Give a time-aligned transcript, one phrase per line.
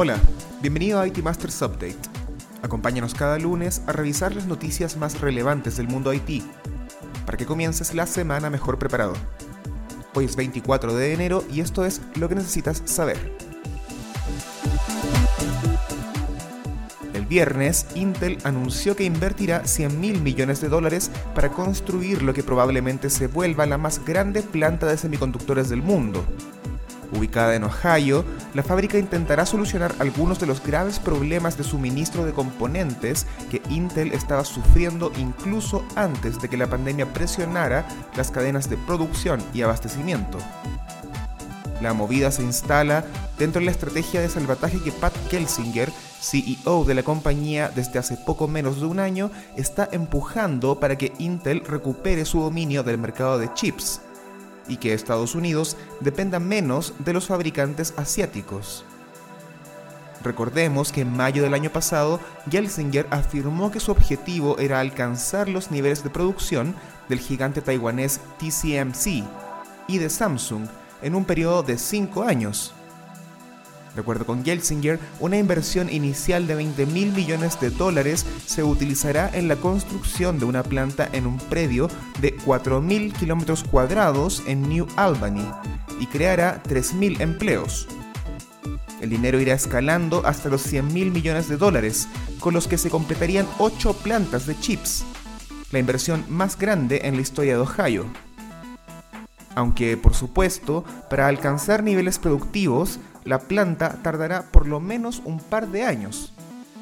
[0.00, 0.16] Hola,
[0.62, 1.98] bienvenido a IT Masters Update.
[2.62, 6.44] Acompáñanos cada lunes a revisar las noticias más relevantes del mundo IT,
[7.26, 9.14] para que comiences la semana mejor preparado.
[10.14, 13.18] Hoy es 24 de enero y esto es lo que necesitas saber.
[17.12, 22.44] El viernes, Intel anunció que invertirá 100 mil millones de dólares para construir lo que
[22.44, 26.24] probablemente se vuelva la más grande planta de semiconductores del mundo,
[27.12, 32.32] Ubicada en Ohio, la fábrica intentará solucionar algunos de los graves problemas de suministro de
[32.32, 38.76] componentes que Intel estaba sufriendo incluso antes de que la pandemia presionara las cadenas de
[38.76, 40.38] producción y abastecimiento.
[41.80, 43.04] La movida se instala
[43.38, 48.16] dentro de la estrategia de salvataje que Pat Kelsinger, CEO de la compañía desde hace
[48.16, 53.38] poco menos de un año, está empujando para que Intel recupere su dominio del mercado
[53.38, 54.00] de chips
[54.68, 58.84] y que Estados Unidos dependa menos de los fabricantes asiáticos.
[60.22, 65.70] Recordemos que en mayo del año pasado, Gelsinger afirmó que su objetivo era alcanzar los
[65.70, 66.74] niveles de producción
[67.08, 69.24] del gigante taiwanés TCMC
[69.86, 70.66] y de Samsung
[71.02, 72.74] en un periodo de 5 años.
[73.98, 79.28] De acuerdo con Gelsinger, una inversión inicial de 20 mil millones de dólares se utilizará
[79.34, 81.88] en la construcción de una planta en un predio
[82.20, 85.44] de 4.000 kilómetros cuadrados en New Albany
[85.98, 87.88] y creará 3.000 empleos.
[89.00, 92.06] El dinero irá escalando hasta los 100 mil millones de dólares,
[92.38, 95.04] con los que se completarían 8 plantas de chips,
[95.72, 98.06] la inversión más grande en la historia de Ohio
[99.58, 105.68] aunque por supuesto, para alcanzar niveles productivos, la planta tardará por lo menos un par
[105.68, 106.32] de años.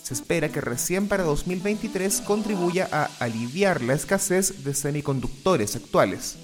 [0.00, 6.38] Se espera que recién para 2023 contribuya a aliviar la escasez de semiconductores actuales.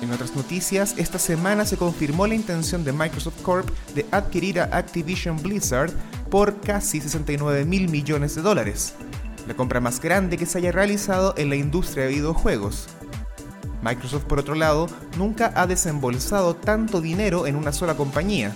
[0.00, 4.64] En otras noticias, esta semana se confirmó la intención de Microsoft Corp de adquirir a
[4.76, 5.92] Activision Blizzard
[6.30, 8.94] por casi 69 mil millones de dólares
[9.46, 12.88] la compra más grande que se haya realizado en la industria de videojuegos.
[13.82, 14.88] Microsoft, por otro lado,
[15.18, 18.54] nunca ha desembolsado tanto dinero en una sola compañía.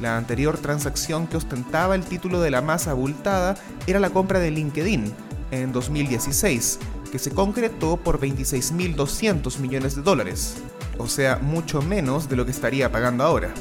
[0.00, 3.56] La anterior transacción que ostentaba el título de la más abultada
[3.86, 5.12] era la compra de LinkedIn
[5.50, 6.78] en 2016,
[7.12, 10.56] que se concretó por 26.200 millones de dólares,
[10.98, 13.52] o sea, mucho menos de lo que estaría pagando ahora.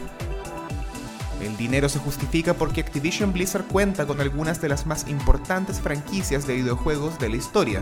[1.42, 6.46] El dinero se justifica porque Activision Blizzard cuenta con algunas de las más importantes franquicias
[6.46, 7.82] de videojuegos de la historia,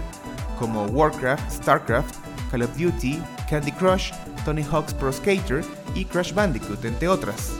[0.60, 4.12] como Warcraft, StarCraft, Call of Duty, Candy Crush,
[4.46, 5.64] Tony Hawk's Pro Skater
[5.96, 7.52] y Crash Bandicoot, entre otras.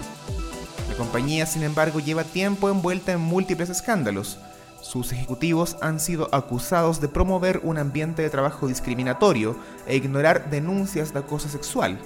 [0.90, 4.38] La compañía, sin embargo, lleva tiempo envuelta en múltiples escándalos.
[4.82, 11.14] Sus ejecutivos han sido acusados de promover un ambiente de trabajo discriminatorio e ignorar denuncias
[11.14, 12.00] de acoso sexual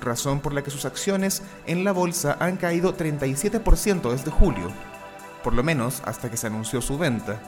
[0.00, 4.70] razón por la que sus acciones en la bolsa han caído 37% desde julio,
[5.42, 7.40] por lo menos hasta que se anunció su venta.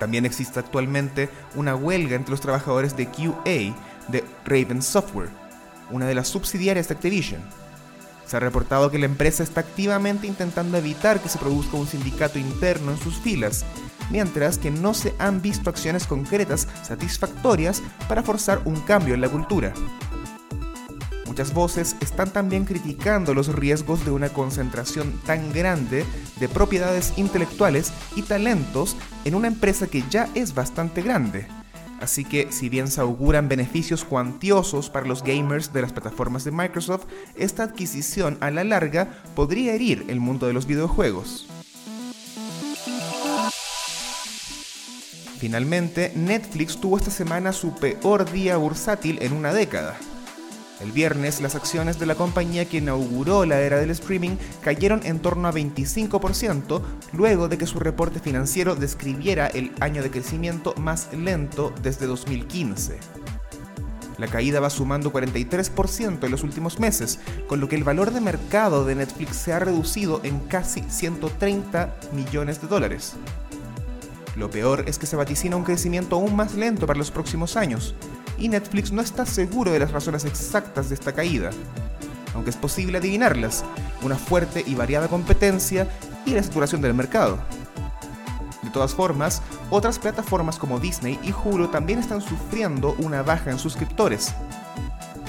[0.00, 3.76] También existe actualmente una huelga entre los trabajadores de QA
[4.08, 5.28] de Raven Software,
[5.90, 7.42] una de las subsidiarias de Activision.
[8.26, 12.38] Se ha reportado que la empresa está activamente intentando evitar que se produzca un sindicato
[12.38, 13.66] interno en sus filas,
[14.08, 19.28] mientras que no se han visto acciones concretas satisfactorias para forzar un cambio en la
[19.28, 19.74] cultura.
[21.48, 26.04] Voces están también criticando los riesgos de una concentración tan grande
[26.38, 31.46] de propiedades intelectuales y talentos en una empresa que ya es bastante grande.
[32.00, 36.52] Así que si bien se auguran beneficios cuantiosos para los gamers de las plataformas de
[36.52, 37.06] Microsoft,
[37.36, 41.46] esta adquisición a la larga podría herir el mundo de los videojuegos.
[45.38, 49.98] Finalmente, Netflix tuvo esta semana su peor día bursátil en una década.
[50.80, 55.18] El viernes, las acciones de la compañía que inauguró la era del streaming cayeron en
[55.18, 56.80] torno a 25%,
[57.12, 62.98] luego de que su reporte financiero describiera el año de crecimiento más lento desde 2015.
[64.16, 68.20] La caída va sumando 43% en los últimos meses, con lo que el valor de
[68.20, 73.14] mercado de Netflix se ha reducido en casi 130 millones de dólares.
[74.36, 77.94] Lo peor es que se vaticina un crecimiento aún más lento para los próximos años,
[78.40, 81.50] y Netflix no está seguro de las razones exactas de esta caída,
[82.34, 83.64] aunque es posible adivinarlas,
[84.02, 85.86] una fuerte y variada competencia
[86.26, 87.38] y la saturación del mercado.
[88.62, 93.58] De todas formas, otras plataformas como Disney y Hulu también están sufriendo una baja en
[93.58, 94.34] suscriptores.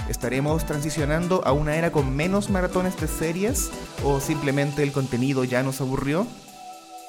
[0.09, 3.71] ¿Estaremos transicionando a una era con menos maratones de series
[4.03, 6.27] o simplemente el contenido ya nos aburrió?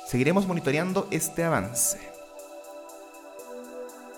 [0.06, 1.98] Seguiremos monitoreando este avance.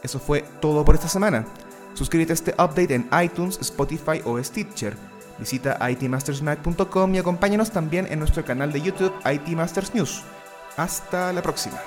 [0.03, 1.47] Eso fue todo por esta semana.
[1.95, 4.97] Suscríbete a este update en iTunes, Spotify o Stitcher.
[5.39, 10.23] Visita itmastersmac.com y acompáñanos también en nuestro canal de YouTube IT Masters News.
[10.77, 11.81] Hasta la próxima.